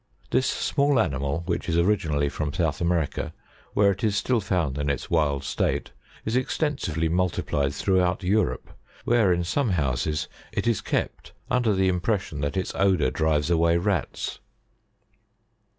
[0.31, 3.35] This small animal, which is originally from South America,
[3.75, 5.91] where it is still found in its wild state,
[6.25, 8.71] is exten sively multiplied throughout Europe,
[9.05, 13.77] where, in some houses, it is kept, under the impression that its odour drives away
[13.77, 14.39] rats.